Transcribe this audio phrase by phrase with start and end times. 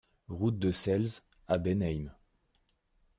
[0.29, 2.09] Route de Seltz à Beinheim